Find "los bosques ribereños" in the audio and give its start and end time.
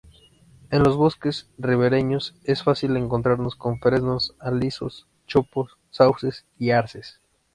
0.81-2.33